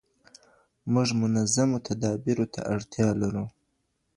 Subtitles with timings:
[0.93, 3.45] موږ منظمو تدابيرو ته اړتيا لرو.